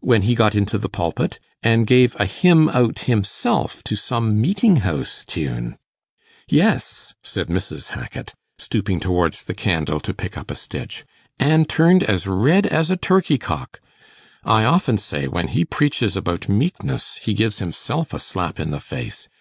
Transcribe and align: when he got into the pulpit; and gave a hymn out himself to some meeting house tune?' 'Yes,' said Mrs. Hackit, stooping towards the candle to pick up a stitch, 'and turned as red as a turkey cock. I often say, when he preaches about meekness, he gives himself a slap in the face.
when 0.00 0.22
he 0.22 0.34
got 0.34 0.56
into 0.56 0.76
the 0.76 0.88
pulpit; 0.88 1.38
and 1.62 1.86
gave 1.86 2.16
a 2.16 2.26
hymn 2.26 2.68
out 2.70 2.98
himself 3.06 3.80
to 3.84 3.94
some 3.94 4.40
meeting 4.40 4.78
house 4.78 5.24
tune?' 5.24 5.76
'Yes,' 6.48 7.14
said 7.22 7.46
Mrs. 7.46 7.90
Hackit, 7.90 8.34
stooping 8.58 8.98
towards 8.98 9.44
the 9.44 9.54
candle 9.54 10.00
to 10.00 10.12
pick 10.12 10.36
up 10.36 10.50
a 10.50 10.56
stitch, 10.56 11.04
'and 11.38 11.68
turned 11.68 12.02
as 12.02 12.26
red 12.26 12.66
as 12.66 12.90
a 12.90 12.96
turkey 12.96 13.38
cock. 13.38 13.80
I 14.42 14.64
often 14.64 14.98
say, 14.98 15.28
when 15.28 15.46
he 15.46 15.64
preaches 15.64 16.16
about 16.16 16.48
meekness, 16.48 17.20
he 17.22 17.32
gives 17.32 17.60
himself 17.60 18.12
a 18.12 18.18
slap 18.18 18.58
in 18.58 18.70
the 18.72 18.80
face. 18.80 19.28